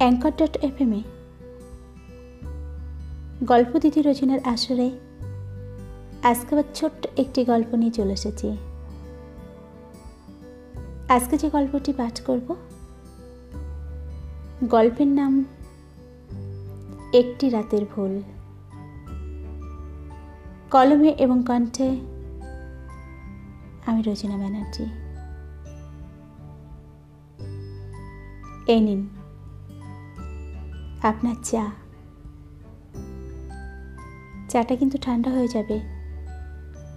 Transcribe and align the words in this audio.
Anchor 0.00 0.30
dot 0.30 0.56
F 0.56 0.80
M 0.80 0.92
এ 0.92 1.02
গল্প 3.44 3.78
দিদি 3.78 4.02
রচনার 4.02 4.38
আসরে 4.44 4.90
আজকে 6.22 6.54
আবার 6.54 6.64
ছোট্ট 6.74 7.06
একটি 7.16 7.44
গল্প 7.44 7.74
নিয়ে 7.74 7.90
চলে 7.90 8.12
এসেছি। 8.12 8.56
আজকে 11.08 11.38
যে 11.38 11.50
গল্পটি 11.50 11.92
পাঠ 11.92 12.20
করব, 12.20 12.56
গল্পের 14.64 15.06
নাম 15.06 15.44
একটি 17.12 17.48
রাতের 17.48 17.84
ভুল। 17.84 18.22
কলমে 20.70 21.08
এবং 21.08 21.42
কণ্ঠে 21.46 21.88
আমি 23.86 24.02
রচনা 24.02 24.36
ব্যানার্জি। 24.36 24.84
এই 28.66 28.80
নিন। 28.80 29.19
আপনার 31.02 31.34
চা। 31.42 31.70
চাটা 34.48 34.76
কিন্তু 34.76 34.98
ঠান্ডা 34.98 35.30
হয়ে 35.30 35.48
যাবে। 35.48 35.80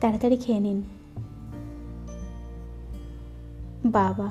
তাড়াতাড়ি 0.01 0.37
খেয়ে 0.37 0.59
নিন। 0.59 0.83
বাবা। 3.85 4.25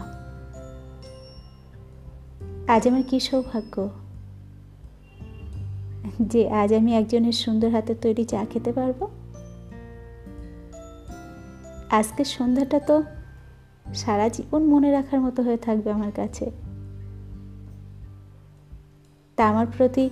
আজ 2.69 2.89
আমার 2.89 3.03
কী 3.03 3.21
সৌভাগ্য? 3.21 3.91
যে 6.21 6.51
আজ 6.51 6.75
আমি 6.75 6.97
একজনের 6.97 7.33
সুন্দর 7.33 7.71
হাতের 7.71 7.97
তৈরি 8.03 8.25
চা 8.25 8.45
খেতে 8.51 8.73
পারব? 8.73 9.09
আজকের 11.91 12.25
সন্ধ্যাটা 12.25 12.81
তো 12.81 13.03
সারা 13.95 14.29
জীবন 14.29 14.65
মনে 14.65 14.93
রাখার 14.93 15.21
মতো 15.21 15.43
হয়ে 15.43 15.57
থাকবে 15.57 15.93
আমার 15.93 16.13
কাছে। 16.13 16.51
তা 19.43 19.49
আমার 19.49 19.67
প্রতি 19.77 20.11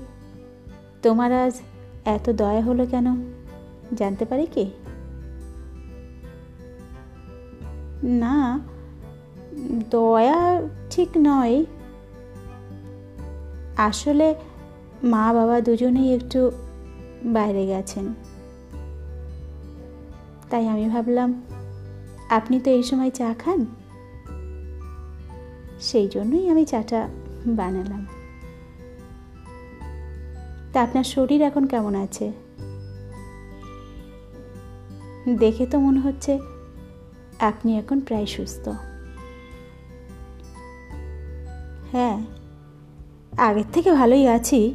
তোমার 1.02 1.32
আজ 1.32 1.60
এত 2.04 2.30
দয়া 2.30 2.60
হলো 2.60 2.86
কেন? 2.86 3.32
জানতে 3.94 4.24
পারি 4.24 4.46
কি? 4.46 4.70
না, 8.04 8.60
দয়া 9.90 10.62
ঠিক 10.90 11.08
নয়। 11.18 11.64
আসলে 13.76 14.34
মা 15.04 15.32
বাবা 15.32 15.60
দুজনেই 15.60 16.14
একটু 16.14 16.50
বাইরে 17.24 17.66
গেছেন। 17.66 18.14
তাই 20.50 20.68
আমি 20.68 20.88
ভাবলাম, 20.88 21.42
আপনি 22.30 22.60
তো 22.60 22.70
এই 22.70 22.82
সময় 22.82 23.10
চা 23.10 23.34
খান? 23.38 23.66
সেই 25.80 26.08
জন্যই 26.08 26.48
আমি 26.48 26.64
চাটা 26.64 27.08
বানালাম। 27.46 28.06
তা 30.72 30.82
আপনার 30.82 31.04
শরীর 31.04 31.42
এখন 31.42 31.66
কেমন 31.66 31.94
আছে? 31.94 32.32
দেখে 35.38 35.66
তো 35.66 35.80
মনে 35.80 36.00
হচ্ছে 36.00 36.38
আপনি 37.38 37.78
এখন 37.78 38.00
প্রায় 38.00 38.26
সুস্থ। 38.26 38.68
হ্যাঁ 41.92 42.24
আগের 43.38 43.64
থেকে 43.72 43.92
ভালোই 43.92 44.28
আছি। 44.28 44.74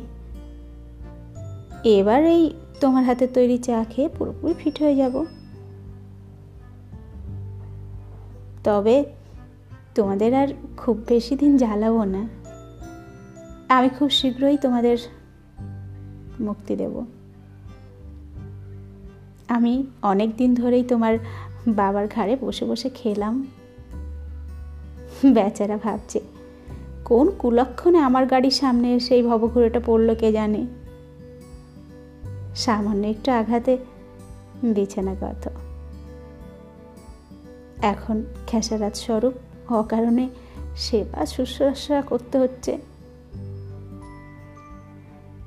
এবার 1.83 2.23
এই 2.23 2.53
তোমার 2.79 3.03
হাতে 3.03 3.27
তৈরি 3.27 3.57
চা 3.57 3.85
খেয়ে 3.89 4.09
পুরোপুরি 4.09 4.53
ফিট 4.53 4.81
হয়ে 4.81 4.95
যাব। 4.95 5.25
তবে 8.63 9.05
তোমাদের 9.95 10.33
আর 10.33 10.47
খুব 10.77 11.03
বেশি 11.07 11.35
দিন 11.35 11.57
জ্বালাবো 11.57 12.03
না। 12.03 12.27
আমি 13.69 13.89
খুব 13.89 14.09
শীঘ্রই 14.09 14.57
তোমাদের 14.57 14.97
মুক্তি 16.40 16.75
দেব। 16.75 17.06
আমি 19.47 19.88
অনেক 20.01 20.38
দিন 20.38 20.56
ধরেই 20.56 20.84
তোমার 20.84 21.18
বাবার 21.68 22.07
ঘাড়ে 22.07 22.38
বসে 22.41 22.66
বসে 22.66 22.90
খেলাম। 22.90 23.47
বেচারা 25.25 25.78
ভাবছে, 25.78 26.22
কোন 27.06 27.31
কুলক্ষণে 27.40 27.97
আমার 27.97 28.25
গাড়ির 28.25 28.51
সামনে 28.51 28.94
এসে 28.94 29.16
এই 29.16 29.24
ভবঘুরেটা 29.24 29.79
পড়ল 29.85 30.16
কে 30.16 30.31
জানে? 30.31 30.66
সামান্য 32.56 33.07
একটু 33.07 33.31
আঘাতে 33.31 33.78
বিছানা 34.63 35.12
বিছানাগত 35.12 35.50
এখন 37.81 38.24
খেসারাত 38.47 38.95
স্বরূপ 38.95 39.34
অকারণে 39.74 40.29
সেবা 40.78 41.25
শুশ্রূষা 41.25 42.01
করতে 42.01 42.38
হচ্ছে। 42.38 42.78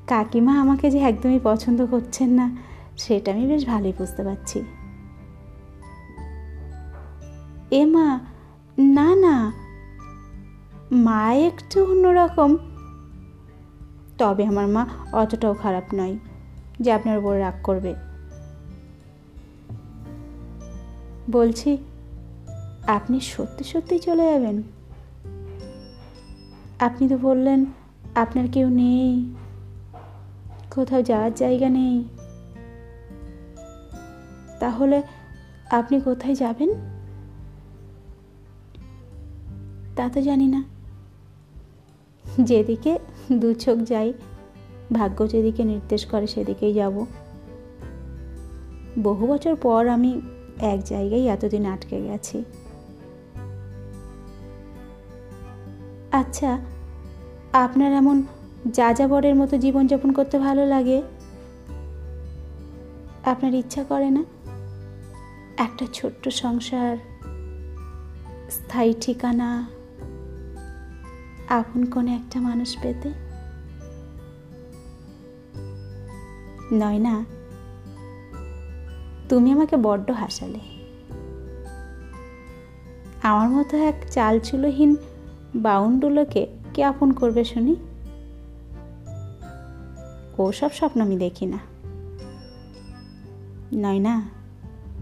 কাকিমা 0.08 0.60
আমাকে 0.60 0.90
যে 0.90 0.98
একদমই 0.98 1.40
পছন্দ 1.42 1.86
করছেন 1.86 2.30
না, 2.30 2.56
সেটা 2.98 3.32
আমি 3.32 3.46
বেশ 3.46 3.66
ভালোই 3.66 3.92
বুঝতে 3.98 4.24
পারছি। 4.24 4.64
এ 7.70 7.86
মা, 7.86 8.18
না 8.78 9.16
না। 9.16 9.52
মা 10.92 11.34
একটু 11.34 11.84
অন্যরকম। 11.84 12.56
তবে 14.18 14.46
আমার 14.46 14.68
মা 14.68 14.86
অতটাও 15.12 15.54
খারাপ 15.54 15.84
নয় 15.94 16.18
যে 16.80 16.92
আপনার 16.92 17.18
উপর 17.18 17.40
রাগ 17.40 17.54
করবে। 17.62 17.94
বলছি, 21.30 21.76
আপনি 22.86 23.20
সত্যি 23.20 23.64
সত্যি 23.64 23.98
চলে 23.98 24.32
যাবেন? 24.32 24.62
আপনি 26.78 27.08
তো 27.08 27.18
বললেন, 27.18 27.64
আপনার 28.14 28.48
কেউ 28.52 28.68
নেই। 28.68 29.34
কোথাও 30.78 31.02
যাওয়ার 31.02 31.32
জায়গা 31.34 31.68
নেই। 31.68 32.04
তাহলে 34.60 35.02
আপনি 35.70 36.00
কোথায় 36.00 36.34
যাবেন? 36.34 36.70
তা 39.96 40.08
তো 40.08 40.22
জানি 40.22 40.46
না। 40.46 40.60
যেদিকে 42.40 42.98
দু 43.32 43.54
চোখ 43.54 43.78
যাই, 43.78 44.12
ভাগ্য 44.92 45.28
যেদিকে 45.28 45.62
নির্দেশ 45.64 46.06
করে 46.06 46.26
সেদিকেই 46.26 46.74
যাব। 46.74 47.06
বহু 49.02 49.26
বছর 49.26 49.54
পর 49.56 49.82
আমি 49.88 50.20
এক 50.60 50.80
জায়গায় 50.84 51.24
এতদিন 51.26 51.66
আটকে 51.66 52.00
গেছি। 52.00 52.44
আচ্ছা 56.12 56.58
আপনার 57.52 57.92
এমন 57.92 58.22
যাযাবরের 58.72 59.34
মতো 59.34 59.58
জীবনযাপন 59.58 60.12
করতে 60.12 60.38
ভালো 60.38 60.66
লাগে? 60.66 61.02
আপনার 63.24 63.54
ইচ্ছা 63.54 63.84
করে 63.84 64.10
না? 64.10 64.24
একটা 65.58 65.86
ছোট্ট 65.92 66.28
সংসার, 66.28 66.96
স্থায়ী 68.50 68.94
ঠিকানা, 69.00 69.68
আপন 71.48 71.84
কোনে 71.84 72.14
একটা 72.14 72.40
মানুষ 72.40 72.76
পেতে? 72.82 73.12
নয় 76.72 76.98
না? 76.98 77.24
তুমি 79.28 79.52
আমাকে 79.52 79.76
বড্ড 79.76 80.10
হাসালে। 80.10 80.60
আমার 83.22 83.48
মতো 83.50 83.76
এক 83.76 83.94
চালচুলোহীন 84.10 84.96
বাউন্ডুলোকে 85.54 86.46
কে 86.74 86.84
আপন 86.84 87.10
করবে 87.10 87.44
শুনি? 87.44 87.76
ওসব 90.38 90.70
স্বপ্ন 90.72 91.00
আমি 91.00 91.16
দেখি 91.16 91.46
না। 91.46 91.58
নয় 93.72 93.98
না, 93.98 94.22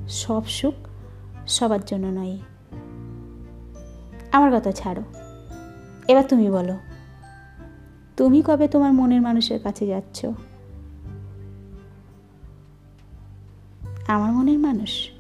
সব 0.09 0.47
সুখ 0.47 0.75
সবার 1.49 1.85
জন্য 1.87 2.07
নয়। 2.07 2.39
আমার 4.33 4.61
কথা 4.61 4.73
ছাড়ো। 4.73 5.03
এবার 6.09 6.25
তুমি 6.29 6.51
বলো, 6.51 6.77
তুমি 8.17 8.43
কবে 8.47 8.69
তোমার 8.69 8.93
মনের 8.93 9.23
মানুষের 9.23 9.61
কাছে 9.63 9.87
যাচ্ছ? 9.87 10.27
আমার 14.09 14.33
মনের 14.33 14.59
মানুষ? 14.59 15.11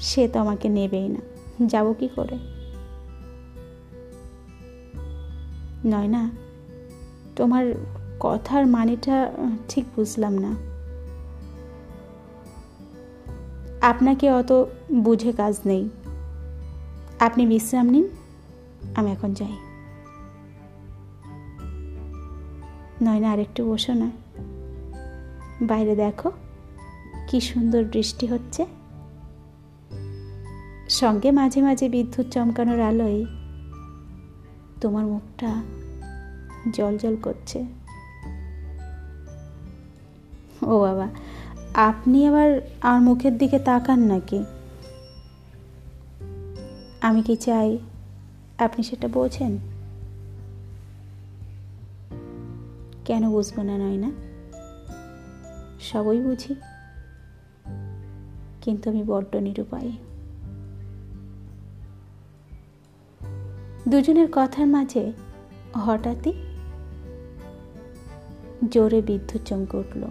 সে 0.00 0.28
তো 0.28 0.40
আমাকে 0.40 0.68
নেবেই 0.68 1.08
না। 1.08 1.20
যাব 1.66 1.94
কি 1.98 2.08
করে? 2.08 2.38
নয় 5.84 6.08
না, 6.08 6.30
তোমার 7.36 7.74
কথার 8.26 8.66
মানেটা 8.66 9.32
ঠিক 9.68 9.84
বুঝলাম 9.96 10.38
না। 10.38 10.54
আপনাকে 13.80 14.32
অত 14.32 14.64
বুঝে 14.92 15.32
কাজ 15.32 15.60
নেই। 15.66 15.88
আপনি 17.20 17.46
বিশ্রাম 17.46 17.86
নিন, 17.86 18.08
আমি 18.94 19.12
এখন 19.12 19.32
যাই। 19.32 19.56
নয় 23.02 23.20
না 23.20 23.30
আরেকটু 23.30 23.72
বসো 23.72 23.92
না। 23.92 24.10
বাইরে 25.62 25.96
দেখো, 25.96 26.30
কি 27.28 27.40
সুন্দর 27.40 27.84
বৃষ্টি 27.84 28.26
হচ্ছে। 28.26 28.66
সঙ্গে 30.88 31.30
মাঝে 31.30 31.62
মাঝে 31.62 31.88
বিদ্যুৎ 31.88 32.26
চমকানোর 32.28 32.80
আলোয় 32.80 33.24
তোমার 34.80 35.06
মুখটা 35.06 35.62
জল 36.72 36.98
জল 36.98 37.16
করছে। 37.22 37.85
ও 40.66 40.74
বাবা, 40.80 41.06
আপনি 41.88 42.18
আবার 42.28 42.48
আমার 42.80 43.00
মুখের 43.00 43.34
দিকে 43.38 43.58
তাকান 43.58 44.00
নাকি? 44.12 44.40
আমি 47.00 47.20
কি 47.22 47.34
চাই 47.36 47.70
আপনি 48.58 48.80
সেটা 48.82 49.08
বোঝেন? 49.08 49.52
কেন 53.04 53.22
বুঝব 53.30 53.56
না 53.68 53.74
নয় 53.78 53.98
না 54.04 54.10
সবই 55.80 56.20
বুঝি, 56.22 56.52
কিন্তু 58.62 58.84
আমি 58.90 59.02
বড্ড 59.06 59.32
নিরুপায়। 59.36 59.90
দুজনের 63.88 64.28
কথার 64.32 64.66
মাঝে 64.66 65.04
হঠাৎই 65.84 66.32
জোরে 68.72 69.00
বিদ্যুৎ 69.02 69.42
চমকে 69.48 69.76
উঠল। 69.76 70.02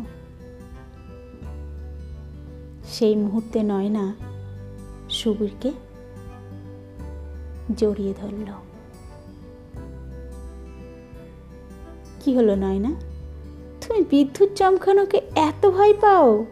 সেই 2.95 3.15
মুহূর্তে 3.15 3.63
নয়না 3.63 4.15
সুবীরকে 5.09 5.71
জড়িয়ে 7.77 8.13
ধরল। 8.13 8.45
কি 12.19 12.37
হলো 12.37 12.55
নয়না? 12.55 12.91
তুমি 13.81 14.05
বিদ্যুৎ 14.09 14.49
চমকানোকে 14.53 15.21
এত 15.35 15.69
ভয় 15.69 15.93
পাও? 15.93 16.45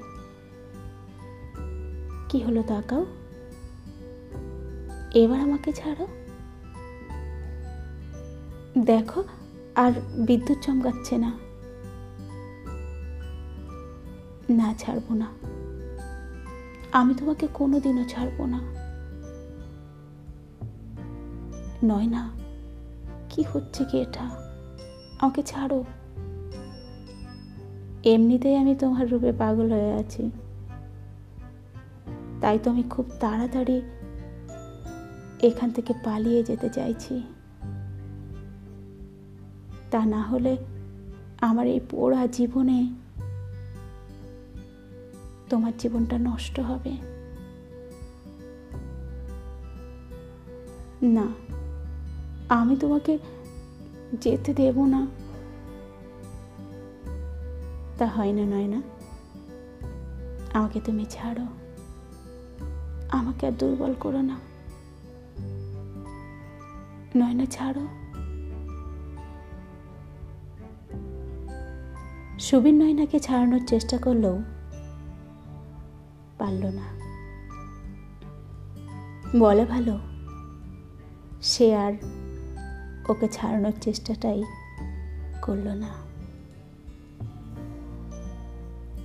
কি 2.29 2.39
হলো 2.39 2.63
তাকাও? 2.63 3.05
এবার 5.13 5.39
আমাকে 5.39 5.71
ছাড়ো। 5.73 6.07
দেখো, 8.85 9.23
আর 9.75 9.91
বিদ্যুৎ 10.25 10.57
চমকাচ্ছে 10.61 11.17
না। 11.17 11.37
না, 14.49 14.73
ছাড়বো 14.73 15.13
না। 15.13 15.52
আমি 16.93 17.13
তোমাকে 17.13 17.47
কোনোদিনও 17.53 18.03
ছাড়বো 18.03 18.45
না। 18.45 18.59
নয় 21.83 22.07
না, 22.07 22.29
কি 23.29 23.43
হচ্ছে 23.53 23.85
কি 23.85 24.01
এটা? 24.01 24.25
আমাকে 25.19 25.43
ছাড়ো। 25.43 25.83
এমনিতেই 28.03 28.55
আমি 28.55 28.75
তোমার 28.75 29.09
রূপে 29.09 29.31
পাগল 29.31 29.71
হয়ে 29.71 29.93
আছি। 29.93 30.31
তাই 32.41 32.59
তো 32.63 32.71
আমি 32.71 32.83
খুব 32.83 33.05
তাড়াতাড়ি 33.19 33.81
এখান 35.43 35.71
থেকে 35.71 35.93
পালিয়ে 36.03 36.43
যেতে 36.43 36.69
চাইছি। 36.69 37.23
তা 39.91 40.05
না 40.05 40.21
হলে 40.21 40.57
আমার 41.41 41.67
এই 41.67 41.79
পোড়া 41.79 42.27
জীবনে 42.27 42.87
তোমার 45.53 45.77
জীবনটা 45.77 46.17
নষ্ট 46.17 46.59
হবে। 46.59 46.97
না, 51.01 51.27
আমি 52.49 52.75
তোমাকে 52.75 53.17
যেতে 54.21 54.53
দেব 54.53 54.85
না। 54.85 55.07
তা 57.97 58.05
হয় 58.05 58.31
না, 58.31 58.45
নয় 58.45 58.67
না? 58.67 58.81
আমাকে 60.53 60.81
তুমি 60.85 61.05
ছাড়ো। 61.09 61.45
আমাকে 63.09 63.47
আর 63.47 63.51
দুর্বল 63.51 63.93
করো 63.99 64.21
না। 64.21 64.39
নয় 67.17 67.33
না, 67.33 67.45
ছাড়ো। 67.45 67.87
সুবীর 72.39 72.73
নয়নাকে 72.73 73.19
ছাড়ানোর 73.19 73.61
চেষ্টা 73.67 73.97
করলেও 73.97 74.41
পারল 76.43 76.63
না। 76.75 76.87
বলে 79.39 79.63
ভালো, 79.65 79.95
সে 81.41 81.67
আর 81.75 81.93
ওকে 83.09 83.27
ছাড়ানোর 83.27 83.75
চেষ্টাটাই 83.81 84.41
করল 85.41 85.67
না। 85.73 85.91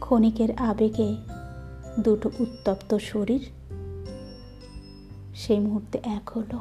ক্ষণিকের 0.00 0.50
আবেগে 0.56 1.10
দুটো 2.00 2.28
উত্তপ্ত 2.38 2.90
শরীর 2.96 3.42
সেই 5.34 5.60
মুহূর্তে 5.60 5.96
এক 6.04 6.26
হলো। 6.30 6.58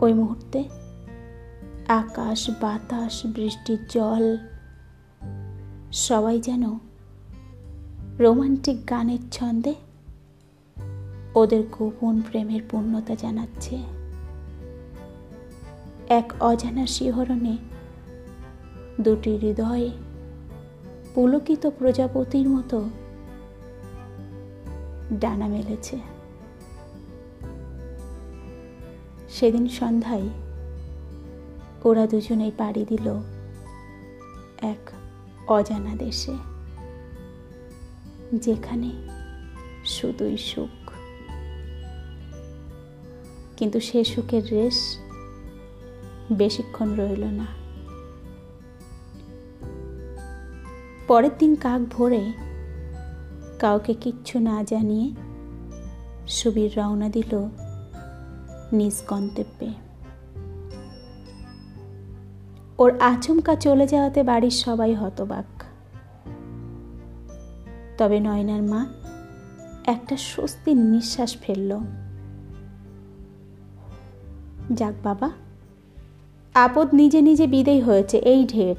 ওই 0.00 0.12
মুহূর্তে 0.12 0.60
আকাশ, 1.88 2.40
বাতাস 2.60 3.16
বৃষ্টির 3.26 3.80
জল, 3.88 4.24
সবাই 5.92 6.36
যেন 6.40 6.64
রোমান্টিক 8.18 8.90
গানের 8.90 9.18
ছন্দে 9.32 9.74
ওদের 11.34 11.64
গোপন 11.72 12.22
প্রেমের 12.30 12.60
পূর্ণতা 12.70 13.14
জানাচ্ছে। 13.14 13.82
এক 16.08 16.32
অজানা 16.40 16.86
শিহরণে 16.86 17.56
দুটি 19.00 19.36
হৃদয়ে 19.36 19.90
পুলকিত 21.14 21.70
প্রজাপতির 21.78 22.48
মতো 22.48 22.90
ডানা 25.20 25.48
মেলেছে। 25.48 25.98
সেদিন 29.28 29.68
সন্ধ্যায় 29.68 30.28
ওরা 31.84 32.06
দুজনেই 32.06 32.52
পাড়ি 32.58 32.84
দিল 32.88 33.20
এক 34.62 34.90
অজানা 35.48 35.96
দেশে। 35.96 36.53
যেখানে 38.38 38.90
শুধুই 39.84 40.36
সুখ। 40.36 40.90
কিন্তু 43.56 43.80
সে 43.80 44.04
সুখের 44.04 44.50
রেশ 44.50 44.98
বেশিক্ষণ 46.32 46.96
রইল 46.96 47.24
না। 47.24 47.46
পরের 51.08 51.30
দিন 51.38 51.54
কাক 51.54 51.80
ভোরে 51.80 52.32
কাউকে 53.58 53.94
কিচ্ছু 53.94 54.38
না 54.38 54.64
জানিয়ে 54.64 55.10
সুবীর 56.28 56.70
রওনা 56.76 57.08
দিল 57.08 57.48
নিজ 58.72 59.02
গন্তব্যে। 59.08 59.68
ওর 62.78 63.00
আচমকা 63.00 63.54
চলে 63.54 63.86
যাওয়াতে 63.86 64.22
বাড়ির 64.22 64.50
সবাই 64.50 64.94
হতবাক। 64.94 65.73
তবে 67.98 68.20
নয়নার 68.20 68.62
মা 68.62 68.86
একটা 69.84 70.16
স্বস্তির 70.16 70.76
নিঃশ্বাস 70.76 71.36
ফেলল। 71.36 71.78
যাক 74.72 74.94
বাবা, 75.02 75.30
আপদ 76.54 76.94
নিজে 76.94 77.20
নিজে 77.20 77.46
বিদেয় 77.46 77.82
হয়েছে, 77.82 78.18
এই 78.18 78.46
ঢের। 78.46 78.74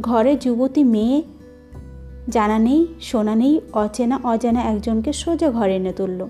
ঘরে 0.00 0.36
যুবতী 0.36 0.84
মেয়ে, 0.84 1.22
জানা 2.28 2.58
নেই, 2.58 2.86
শোনা 3.00 3.34
নেই, 3.34 3.60
অচেনা, 3.72 4.20
অজানা 4.24 4.60
একজনকে 4.60 5.12
সোজা 5.12 5.50
ঘরে 5.50 5.76
এনে 5.76 5.92
তুলল। 5.92 6.26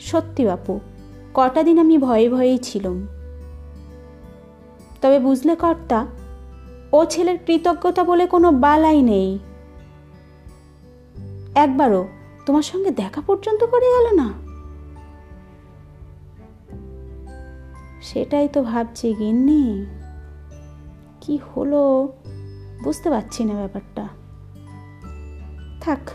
সত্যি 0.00 0.44
বাপু, 0.44 0.80
কটা 1.34 1.62
দিন 1.62 1.78
আমি 1.78 1.98
ভয়ে 1.98 2.28
ভয়েই 2.28 2.58
ছিলাম। 2.58 3.06
তবে 5.02 5.18
বুঝলে 5.18 5.56
কর্তা 5.56 6.06
ও 6.94 7.04
ছেলের 7.04 7.38
কৃতজ্ঞতা 7.46 8.04
বলে 8.04 8.26
কোনো 8.26 8.52
বালাই 8.52 9.02
নেই। 9.02 9.38
একবারও 11.54 12.08
তোমার 12.46 12.62
সঙ্গে 12.62 12.90
দেখা 12.90 13.20
পর্যন্ত 13.20 13.64
করে 13.64 13.86
গেল 13.86 14.16
না? 14.16 14.32
সেটাই 18.02 18.48
তো 18.48 18.62
ভাবছি 18.62 19.14
গিন্নি। 19.14 19.86
কি 21.20 21.38
হলো? 21.38 22.12
বুঝতে 22.84 23.10
পারছি 23.10 23.44
না 23.44 23.54
ব্যাপারটা। 23.54 24.08
থাক, 25.80 26.10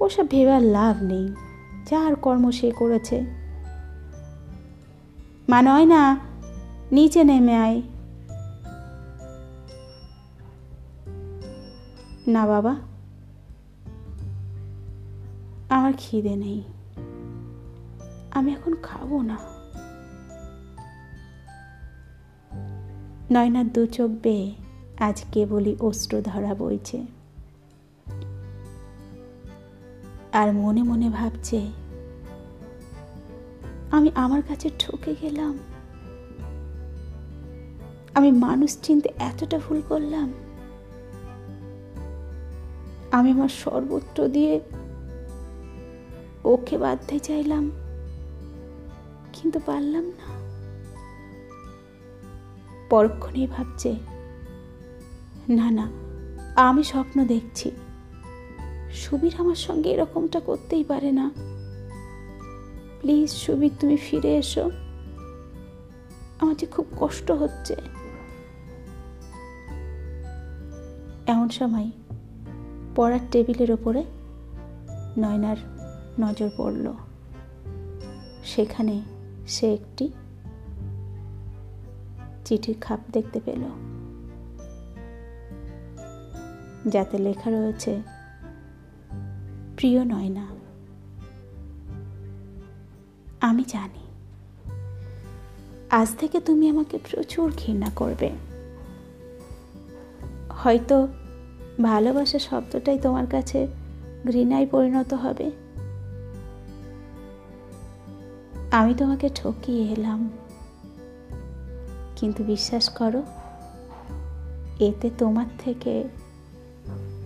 ওসব 0.00 0.28
ভেবার 0.28 0.62
লাভ 0.62 1.02
নেই। 1.02 1.28
যার 1.90 2.14
কর্ম 2.14 2.50
সে 2.50 2.70
করেছে। 2.70 3.20
মা 5.48 5.62
নয় 5.62 5.84
না, 5.84 6.16
নিচে 6.92 7.24
নেমে 7.24 7.56
আয়। 7.56 7.82
না 12.26 12.46
বাবা। 12.46 12.76
আমার 15.68 15.92
খিদে 15.98 16.36
নেই। 16.36 16.62
আমি 18.30 18.52
এখন 18.52 18.74
খাব 18.82 19.22
না। 19.22 19.38
নয়নার 23.30 23.72
দু 23.72 23.86
চোখ 23.86 24.10
বেয়ে 24.22 24.54
আজ 24.98 25.24
কেবলই 25.32 25.76
অস্ত্র 25.80 26.20
ধরা 26.20 26.54
বইছে। 26.54 27.06
আর 30.32 30.52
মনে 30.52 30.82
মনে 30.82 31.10
ভাবছে, 31.10 31.66
আমি 33.90 34.10
আমার 34.14 34.42
কাছে 34.48 34.70
ঠকে 34.78 35.14
গেলাম। 35.22 35.58
আমি 38.14 38.32
মানুষ 38.32 38.78
চিনতে 38.82 39.08
এতটা 39.18 39.58
ভুল 39.58 39.82
করলাম। 39.88 40.32
আমি 43.10 43.30
আমার 43.30 43.48
সর্বত্র 43.48 44.28
দিয়ে 44.28 44.60
ওকে 46.44 46.78
বাঁধতে 46.78 47.18
চাইলাম, 47.18 47.70
কিন্তু 49.32 49.60
পারলাম 49.66 50.04
না। 50.04 50.28
পরক্ষণেই 52.90 53.46
ভাবছে, 53.46 53.96
না 55.48 55.70
না, 55.70 55.86
আমি 56.56 56.82
স্বপ্ন 56.82 57.24
দেখছি। 57.24 57.70
সুবীর 58.94 59.34
আমার 59.38 59.54
সঙ্গে 59.54 59.90
এরকমটা 59.90 60.40
করতেই 60.40 60.84
পারে 60.84 61.12
না। 61.12 61.30
প্লিজ 63.00 63.30
সুবীর, 63.30 63.70
তুমি 63.80 63.96
ফিরে 63.96 64.36
এসো। 64.36 64.70
আমার 66.40 66.56
যে 66.56 66.66
খুব 66.66 66.86
কষ্ট 67.00 67.30
হচ্ছে। 67.30 67.76
এমন 71.26 71.48
সময় 71.48 71.90
পড়ার 72.96 73.20
টেবিলের 73.30 73.70
ওপরে 73.70 74.04
নয়নার 75.18 75.56
নজর 76.20 76.50
পড়ল। 76.56 76.92
সেখানে 78.44 79.02
সে 79.48 79.74
একটি 79.74 80.12
চিঠির 82.44 82.76
খাপ 82.80 83.00
দেখতে 83.12 83.40
পেল। 83.44 83.62
যাতে 86.88 87.18
লেখা 87.18 87.50
রয়েছে, 87.50 88.02
প্রিয় 89.76 90.04
নয়না, 90.04 90.46
আমি 93.40 93.64
জানি, 93.68 94.04
আজ 95.90 96.08
থেকে 96.16 96.40
তুমি 96.40 96.68
আমাকে 96.68 96.98
প্রচুর 97.10 97.52
ঘৃণা 97.66 97.90
করবে। 97.96 98.30
হয়তো 100.48 101.08
ভালোবাসা 101.82 102.38
শব্দটাই 102.38 102.98
তোমার 102.98 103.26
কাছে 103.26 103.66
ঘৃণায় 104.26 104.66
পরিণত 104.66 105.14
হবে। 105.14 105.50
আমি 108.70 108.94
তোমাকে 108.94 109.28
ঠকিয়ে 109.34 109.92
এলাম। 109.92 110.30
কিন্তু 112.16 112.44
বিশ্বাস 112.44 112.88
করো, 112.88 113.22
এতে 114.80 115.10
তোমার 115.18 115.46
থেকে 115.58 116.04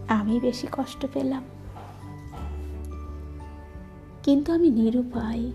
আমি 0.08 0.40
বেশি 0.40 0.66
কষ্ট 0.72 1.06
পেলাম। 1.14 1.44
কিন্তু 4.22 4.52
আমি 4.52 4.70
নিরুপায়। 4.70 5.52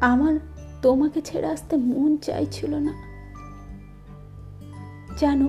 আমার 0.00 0.38
তোমাকে 0.82 1.22
ছেড়ে 1.22 1.46
আসতে 1.46 1.76
মন 1.76 2.16
চাইছিল 2.16 2.74
না। 2.74 2.92
জানো 5.18 5.48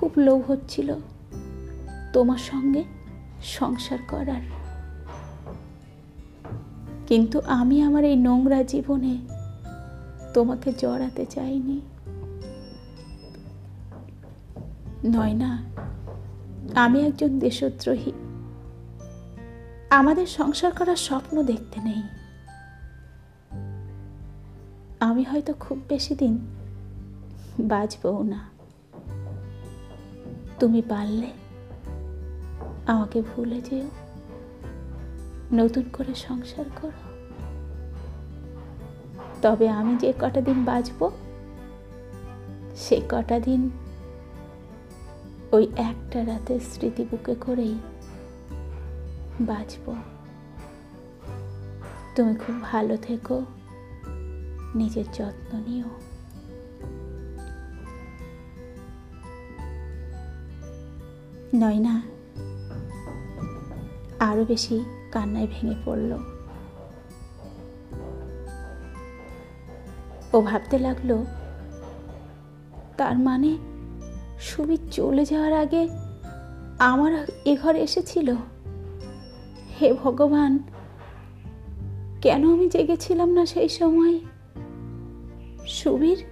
খুব 0.00 0.12
লোভ 0.16 0.50
হচ্ছিল 0.50 0.94
তোমার 2.12 2.38
সঙ্গে 2.38 2.84
সংসার 3.42 3.98
করার। 4.08 4.42
কিন্তু 7.06 7.40
আমি 7.40 7.82
আমার 7.82 8.04
এই 8.04 8.16
নোংরা 8.16 8.62
জীবনে 8.62 9.18
তোমাকে 10.34 10.72
জড়াতে 10.72 11.26
চাইনি। 11.26 11.80
নয় 15.04 15.34
না, 15.34 15.64
আমি 16.74 17.00
একজন 17.00 17.38
দেশদ্রোহী। 17.38 18.12
আমাদের 19.90 20.26
সংসার 20.26 20.72
করার 20.72 20.96
স্বপ্ন 20.96 21.42
দেখতে 21.42 21.80
নেই। 21.80 22.02
আমি 25.00 25.24
হয়তো 25.24 25.54
খুব 25.60 25.78
বেশি 25.88 26.14
দিন 26.14 26.38
বাঁচবও 27.60 28.22
না। 28.22 28.57
তুমি 30.60 30.82
পারলে 30.82 31.30
আমাকে 32.86 33.22
ভুলে 33.22 33.60
যেও। 33.60 33.88
নতুন 35.52 35.82
করে 35.92 36.14
সংসার 36.14 36.64
করো। 36.82 37.08
তবে 39.42 39.68
আমি 39.68 39.96
যে 39.96 40.12
কটা 40.20 40.40
দিন 40.40 40.64
বাঁচব, 40.64 41.10
সে 42.76 43.00
কটা 43.08 43.40
দিন 43.40 43.70
ওই 45.52 45.68
একটা 45.76 46.26
রাতের 46.26 46.60
স্মৃতি 46.60 47.04
বুকে 47.04 47.34
করেই 47.34 47.78
বাঁচব। 49.40 49.94
তুমি 52.16 52.34
খুব 52.34 52.62
ভালো 52.62 52.96
থেকো, 52.96 53.42
নিজের 54.74 55.04
যত্ন 55.12 55.58
নিও। 55.58 56.07
নয় 61.54 61.78
না? 61.78 62.02
আরও 64.18 64.44
বেশি 64.44 64.84
কান্নায় 65.12 65.46
ভেঙে 65.46 65.74
পড়ল। 65.84 66.18
ও 70.32 70.40
ভাবতে 70.40 70.78
লাগল, 70.78 71.24
তার 72.96 73.18
মানে 73.18 73.56
সুবীর 74.40 74.78
চলে 74.90 75.24
যাওয়ার 75.24 75.52
আগে 75.52 75.88
আমার 76.78 77.26
এ 77.44 77.56
ঘরে 77.62 77.80
এসেছিল? 77.80 78.34
হে 79.80 79.92
ভগবান, 79.92 80.58
কেন 82.22 82.52
আমি 82.52 82.68
জেগেছিলাম 82.68 83.28
না 83.28 83.46
সেই 83.46 83.68
সময়? 83.68 84.20
সুবীর 85.66 86.24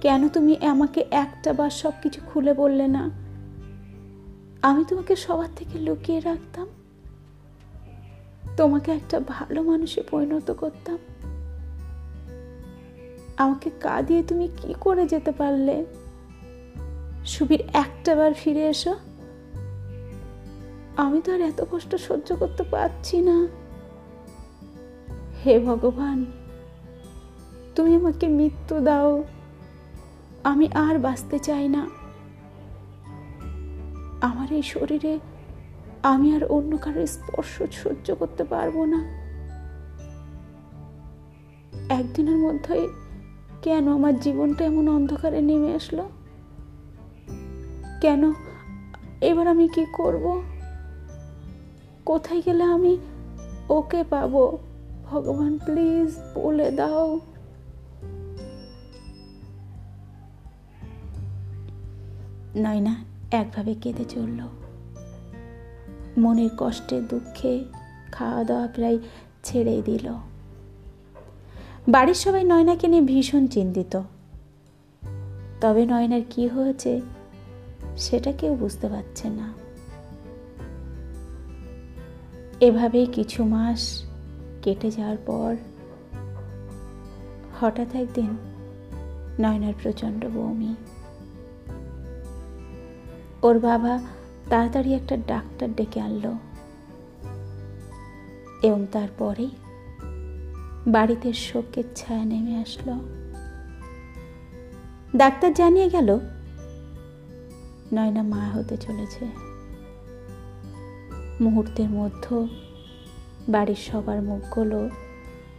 কেন 0.00 0.28
তুমি 0.28 0.66
আমাকে 0.66 1.04
একটা 1.10 1.52
বার 1.52 1.70
সব 1.70 1.92
কিছু 2.02 2.20
খুলে 2.26 2.52
বললে 2.52 2.86
না? 2.88 3.25
আমি 4.66 4.84
তোমাকে 4.84 5.16
সবার 5.16 5.48
থেকে 5.56 5.78
লুকিয়ে 5.78 6.20
রাখতাম। 6.20 6.66
তোমাকে 8.56 8.92
একটা 8.92 9.20
ভালো 9.20 9.62
মানুষে 9.62 10.02
পরিণত 10.02 10.50
করতাম। 10.50 10.98
আমাকে 13.36 13.70
কাঁদিয়ে 13.80 14.22
তুমি 14.22 14.48
কি 14.56 14.74
করে 14.80 15.06
যেতে 15.06 15.32
পারলে? 15.32 15.86
সুবীর, 17.26 17.62
একটা 17.72 18.14
বার 18.14 18.34
ফিরে 18.34 18.66
এসো। 18.66 18.94
আমি 20.96 21.20
তো 21.22 21.34
আর 21.34 21.40
এত 21.40 21.64
কষ্ট 21.70 21.96
সহ্য 21.96 22.36
করতে 22.36 22.62
পারছি 22.62 23.20
না। 23.20 23.46
হে 25.46 25.58
ভগবান, 25.58 26.24
তুমি 27.74 27.94
আমাকে 27.94 28.28
মৃত্যু 28.28 28.80
দাও। 28.80 29.24
আমি 30.44 30.68
আর 30.74 30.98
বাঁচতে 30.98 31.38
চাই 31.38 31.68
না। 31.68 32.05
আমার 34.26 34.52
এই 34.52 34.62
শরীরে 34.62 35.18
আমি 36.02 36.36
আর 36.36 36.44
অন্য 36.44 36.78
কারোর 36.82 37.06
স্পর্শ 37.06 37.62
সহ্য 37.82 38.14
করতে 38.14 38.44
পারব 38.44 38.84
না। 38.84 39.04
একদিনের 41.88 42.36
মধ্যে 42.36 42.88
কেন 43.62 43.92
আমার 43.92 44.20
জীবনটা 44.20 44.64
এমন 44.64 44.88
অন্ধকারে 44.88 45.40
নেমে 45.40 45.74
আসলো? 45.74 46.08
কেন 48.00 48.32
এবার 49.20 49.48
আমি 49.48 49.68
কি 49.68 49.86
করব? 49.92 50.42
কোথায় 52.04 52.42
গেলে 52.46 52.62
আমি 52.62 52.98
ওকে 53.68 54.04
পাবো? 54.04 54.58
ভগবান, 55.04 55.58
প্লিজ 55.58 56.16
বলে 56.34 56.70
দাও। 56.70 57.20
নয়না 62.56 63.15
একভাবে 63.36 63.74
কেঁদে 63.74 64.04
চলল। 64.04 64.48
মনের 66.18 66.50
কষ্টে, 66.58 67.00
দুঃখে 67.00 67.64
খাওয়া 68.12 68.44
দাওয়া 68.44 68.66
প্রায় 68.66 68.98
ছেড়েই 69.44 69.82
দিল। 69.82 70.14
বাড়ির 71.88 72.14
সবাই 72.14 72.44
নয়নাকে 72.44 72.88
নিয়ে 72.88 73.02
ভীষণ 73.02 73.46
চিন্তিত। 73.46 74.02
তবে 75.60 75.86
নয়নার 75.86 76.20
কি 76.30 76.48
হয়েছে, 76.48 77.00
সেটা 77.96 78.32
কেউ 78.32 78.54
বুঝতে 78.54 78.88
পারছে 78.88 79.28
না। 79.28 79.52
এভাবেই 82.60 83.06
কিছু 83.06 83.44
মাস 83.44 84.04
কেটে 84.62 84.90
যাওয়ার 84.90 85.16
পর 85.26 85.56
হঠাৎ 87.60 87.94
একদিন 87.94 88.36
নয়নার 89.40 89.74
প্রচণ্ড 89.82 90.24
বমি 90.24 90.74
ওর 93.46 93.58
বাবা 93.58 93.98
তাড়াতাড়ি 94.50 94.94
একটা 94.94 95.16
ডাক্তার 95.26 95.72
ডেকে 95.72 96.00
আনলো। 96.00 96.32
এবং 98.62 98.86
তারপরেই 98.92 99.50
বাড়িতে 100.86 101.32
শোকের 101.32 101.84
ছায়া 101.96 102.24
নেমে 102.24 102.56
আসলো। 102.56 102.98
ডাক্তার 105.16 105.54
জানিয়ে 105.54 105.90
গেল, 105.90 106.18
নয়না 107.92 108.22
মা 108.22 108.50
হতে 108.54 108.76
চলেছে। 108.76 109.26
মুহূর্তের 111.40 111.90
মধ্যে 111.90 112.46
বাড়ির 113.48 113.76
সবার 113.76 114.22
মুখগুলো 114.22 114.90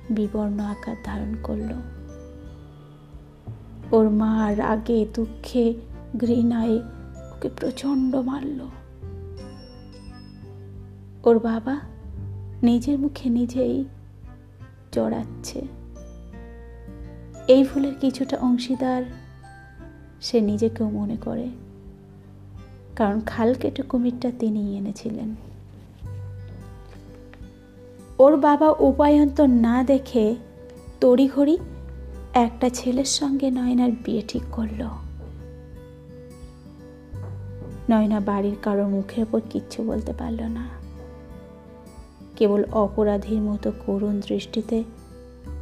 বিবর্ণ 0.09 0.59
আকার 0.59 0.95
ধারণ 1.03 1.35
করল। 1.43 1.73
ওর 3.91 4.09
মা 4.09 4.53
রাগে 4.55 5.05
দুঃখে 5.13 5.73
ঘৃণায় 6.17 6.79
ওকে 7.37 7.49
প্রচণ্ড 7.49 8.15
মারল। 8.15 8.59
ওর 11.23 11.39
বাবা 11.39 11.79
নিজের 12.63 12.99
মুখে 12.99 13.29
নিজেই 13.29 13.85
জড়াচ্ছে। 14.91 15.59
এই 17.47 17.63
ফুলের 17.63 17.95
কিছুটা 18.01 18.37
অংশীদার 18.37 19.03
সে 20.21 20.41
নিজেকেও 20.41 20.89
মনে 20.89 21.17
করে, 21.17 21.47
কারণ 22.95 23.19
খাল 23.21 23.53
কেটে 23.53 23.83
কুমিরটা 23.83 24.31
তিনি 24.39 24.77
এনেছিলেন। 24.77 25.35
ওর 28.19 28.37
বাবা 28.37 28.69
উপায়ন্তর 28.79 29.49
না 29.49 29.83
দেখে 29.83 30.35
তড়িঘড়ি 31.01 31.57
একটা 32.33 32.69
ছেলের 32.69 33.09
সঙ্গে 33.09 33.51
নয়নার 33.51 33.91
বিয়ে 34.03 34.23
ঠিক 34.27 34.43
করল। 34.51 35.06
নয়না 37.89 38.19
বাড়ির 38.19 38.55
কারও 38.61 38.89
মুখের 38.89 39.23
ওপর 39.23 39.41
কিচ্ছু 39.49 39.83
বলতে 39.83 40.13
পারল 40.13 40.41
না। 40.41 40.67
কেবল 42.35 42.63
অপরাধীর 42.71 43.41
মতো 43.41 43.71
করুণ 43.85 44.19
দৃষ্টিতে 44.19 44.83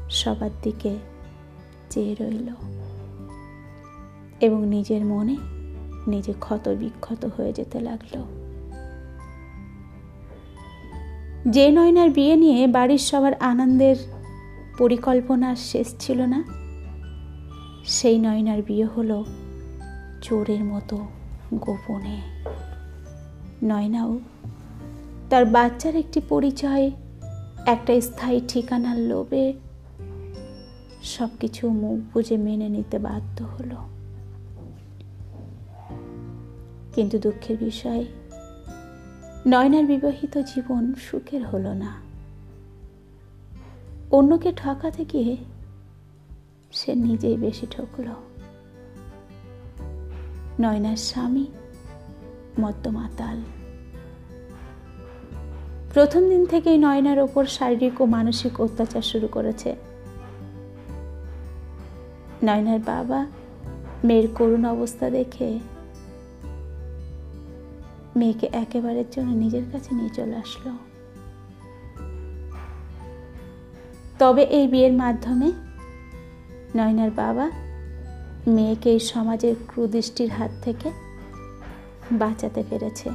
সবার 0.10 0.50
দিকে 0.64 0.96
চেয়ে 1.90 2.16
রইল 2.20 2.50
এবং 4.42 4.66
নিজের 4.66 5.06
মনে 5.06 5.36
নিজে 6.08 6.34
ক্ষত 6.40 6.70
বিক্ষত 6.70 7.30
হয়ে 7.38 7.54
যেতে 7.54 7.80
লাগল। 7.80 8.24
যে 11.52 11.72
নয়নার 11.72 12.10
বিয়ে 12.10 12.36
নিয়ে 12.36 12.68
বাড়ির 12.68 12.98
সবার 12.98 13.34
আনন্দের 13.34 13.96
পরিকল্পনা 14.78 15.56
শেষ 15.56 15.96
ছিল 16.00 16.22
না, 16.22 16.44
সেই 17.86 18.20
নয়নার 18.20 18.62
বিয়ে 18.62 18.86
হলো 18.86 19.26
চোরের 20.22 20.64
মতো। 20.64 21.08
গোপনে। 21.54 22.22
নয়নাও 23.64 24.20
তার 25.30 25.46
বাচ্চার 25.46 25.96
একটি 25.96 26.22
পরিচয়, 26.30 26.92
একটা 27.66 28.02
স্থায়ী 28.02 28.42
ঠিকানার 28.48 28.98
লোভে 28.98 29.54
সব 31.04 31.30
কিছু 31.40 31.70
মুখ 31.70 32.14
বুঝে 32.14 32.38
মেনে 32.38 32.70
নিতে 32.70 33.00
বাধ্য 33.00 33.44
হলো। 33.44 33.76
কিন্তু 36.94 37.20
দুঃখের 37.20 37.58
বিষয়, 37.60 38.06
নয়নার 39.48 39.86
বিবাহিত 39.86 40.38
জীবন 40.38 40.94
সুখের 40.94 41.46
হলো 41.46 41.74
না। 41.74 41.96
অন্যকে 44.12 44.52
ঠকাতে 44.56 45.06
গিয়ে 45.14 45.38
সে 46.72 46.96
নিজেই 46.96 47.38
বেশি 47.38 47.68
ঠকল। 47.72 48.04
নয়নার 50.60 50.96
স্বামী, 50.96 51.46
মদ্যমাতাল। 52.60 53.42
প্রথম 55.94 56.30
দিন 56.30 56.46
থেকেই 56.46 56.78
নয়নার 56.78 57.20
ওপর 57.20 57.46
শারীরিক 57.46 58.02
ও 58.02 58.06
মানসিক 58.06 58.62
অত্যাচার 58.62 59.02
শুরু 59.02 59.28
করেছে। 59.28 59.76
নয়নার 62.44 62.80
বাবা 62.80 63.26
মেয়ের 64.04 64.28
করুণ 64.36 64.66
অবস্থা 64.66 65.10
দেখে 65.10 65.60
মেয়েকে 68.16 68.50
একেবারের 68.54 69.06
জন্য 69.12 69.32
নিজের 69.32 69.64
কাছে 69.72 69.96
নিয়ে 69.96 70.10
চলে 70.10 70.36
আসলো। 70.36 70.72
তবে 74.20 74.44
এই 74.44 74.68
বিয়ের 74.68 74.94
মাধ্যমে 74.94 75.52
নয়নার 76.76 77.12
বাবা 77.12 77.65
মেয়েকে 78.48 78.90
এই 78.90 79.00
সমাজের 79.00 79.56
ক্রুদৃষ্টির 79.68 80.30
হাত 80.30 80.52
থেকে 80.62 80.90
বাঁচাতে 82.12 82.64
পেরেছে। 82.70 83.10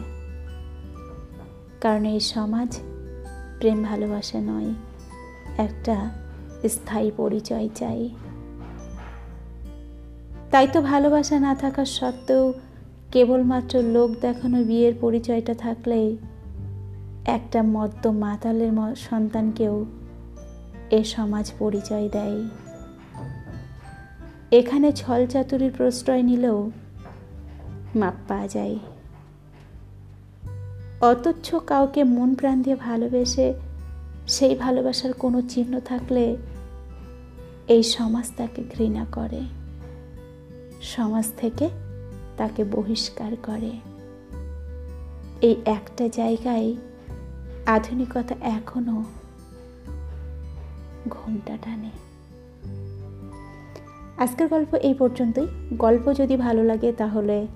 কারণ 1.81 2.05
এই 2.05 2.21
সমাজ 2.21 2.79
প্রেম 3.59 3.83
ভালোবাসা 3.83 4.41
নয়, 4.41 4.75
একটা 5.57 6.11
স্থায়ী 6.69 7.11
পরিচয় 7.17 7.69
চাই। 7.75 8.09
তাই 10.51 10.67
তো 10.67 10.83
ভালোবাসা 10.83 11.41
না 11.41 11.55
থাকা 11.55 11.85
সত্ত্বেও 11.85 12.55
কেবলমাত্র 13.11 13.83
লোক 13.83 14.11
দেখানো 14.21 14.65
বিয়ের 14.65 14.95
পরিচয়টা 15.01 15.55
থাকলে 15.55 16.17
একটা 17.27 17.63
মদ্য 17.63 18.09
মাতালের 18.09 18.73
সন্তানকেও 18.97 19.85
এ 20.91 21.05
সমাজ 21.05 21.53
পরিচয় 21.59 22.09
দেয়। 22.09 22.39
এখানে 24.51 24.93
ছল 24.93 25.27
চাতুরির 25.27 25.73
প্রশ্রয় 25.77 26.23
নিলেও 26.23 26.71
মাপ 27.95 28.15
পাওয়া 28.29 28.49
যায়। 28.49 28.79
অতচ্ছ 31.01 31.55
কাউকে 31.55 32.05
মন 32.05 32.35
প্রাণ 32.35 32.63
দিয়ে 32.63 32.77
ভালোবেসে 32.77 33.55
সেই 34.29 34.55
ভালোবাসার 34.55 35.13
কোনো 35.13 35.43
চিহ্ন 35.43 35.81
থাকলে 35.81 36.37
এই 37.69 37.83
সমাজ 37.83 38.33
তাকে 38.37 38.63
ঘৃণা 38.77 39.07
করে। 39.13 39.41
সমাজ 40.83 41.29
থেকে 41.37 41.69
তাকে 42.37 42.65
বহিষ্কার 42.65 43.33
করে। 43.43 43.71
এই 45.41 45.57
একটা 45.65 46.09
জায়গায় 46.09 46.75
আধুনিকতা 47.67 48.35
এখনও 48.41 49.05
ঘুমটা 51.09 51.59
টানে। 51.65 51.91
আজকের 54.21 54.49
গল্প 54.49 54.75
এই 54.75 54.95
পর্যন্তই। 54.95 55.47
গল্প 55.73 56.13
যদি 56.13 56.37
ভালো 56.37 56.65
লাগে 56.65 56.93
তাহলে 56.93 57.47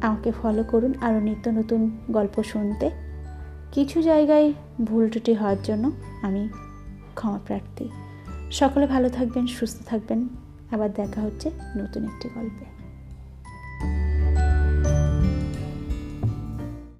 আমাকে 0.00 0.32
ফলো 0.32 0.64
করুন 0.64 0.94
আরও 1.00 1.20
নিত্য 1.20 1.50
নতুন 1.50 1.98
গল্প 2.10 2.42
শুনতে। 2.42 2.90
কিছু 3.72 4.02
জায়গায় 4.02 4.52
ভুল 4.84 5.08
ত্রুটি 5.08 5.34
হওয়ার 5.34 5.56
জন্য 5.62 5.90
আমি 6.22 6.48
ক্ষমা 7.14 7.38
প্রার্থী। 7.46 7.88
সকলে 8.50 8.86
ভালো 8.86 9.08
থাকবেন, 9.08 9.46
সুস্থ 9.46 9.78
থাকবেন। 9.86 10.28
আবার 10.70 10.92
দেখা 10.92 11.20
হচ্ছে 11.20 11.50
নতুন 11.76 12.04
একটি 12.04 12.28
গল্পে। 12.34 12.75